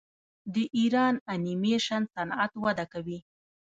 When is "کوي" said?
2.93-3.19